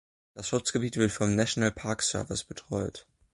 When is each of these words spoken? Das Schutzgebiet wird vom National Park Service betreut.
Das 0.33 0.47
Schutzgebiet 0.47 0.97
wird 0.97 1.11
vom 1.11 1.35
National 1.35 1.71
Park 1.71 2.01
Service 2.01 2.43
betreut. 2.43 3.05